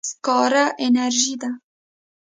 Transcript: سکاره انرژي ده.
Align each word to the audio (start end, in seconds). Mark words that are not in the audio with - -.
سکاره 0.09 0.65
انرژي 0.85 1.35
ده. 1.41 1.49